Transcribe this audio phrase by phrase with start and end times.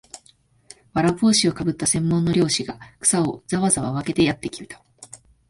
[0.95, 4.83] 簔帽子をかぶった専門の猟師が、草をざわざわ分けてやってきました